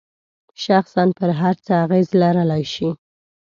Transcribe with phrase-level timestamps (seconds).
[0.65, 2.89] شخصاً پر هر څه اغیز لرلای شي.